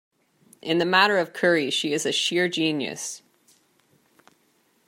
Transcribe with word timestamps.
In 0.63 0.79
the 0.79 0.85
matter 0.85 1.19
of 1.19 1.31
curry 1.31 1.69
she 1.69 1.93
is 1.93 2.07
a 2.07 2.11
sheer 2.11 2.49
genius. 2.49 3.21